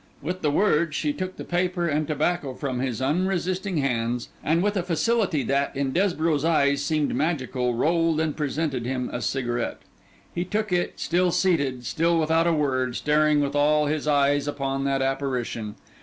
With 0.19 0.41
the 0.41 0.49
words, 0.49 0.95
she 0.95 1.13
took 1.13 1.37
the 1.37 1.43
paper 1.43 1.87
and 1.87 2.07
tobacco 2.07 2.55
from 2.55 2.79
his 2.79 3.03
unresisting 3.03 3.77
hands; 3.77 4.29
and 4.43 4.63
with 4.63 4.75
a 4.75 4.81
facility 4.81 5.43
that, 5.43 5.75
in 5.75 5.91
Desborough's 5.91 6.43
eyes, 6.43 6.83
seemed 6.83 7.13
magical, 7.13 7.75
rolled 7.75 8.19
and 8.19 8.35
presented 8.35 8.83
him 8.87 9.11
a 9.13 9.21
cigarette. 9.21 9.77
He 10.33 10.43
took 10.43 10.73
it, 10.73 10.99
still 10.99 11.29
seated, 11.29 11.85
still 11.85 12.17
without 12.19 12.47
a 12.47 12.51
word; 12.53 12.95
staring 12.95 13.41
with 13.41 13.55
all 13.55 13.85
his 13.85 14.07
eyes 14.07 14.47
upon 14.47 14.85
that 14.85 15.03
apparition. 15.03 15.75